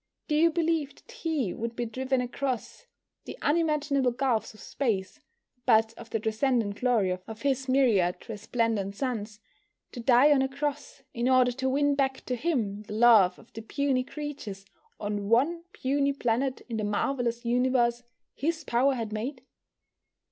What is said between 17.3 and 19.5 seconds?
universe His power had made?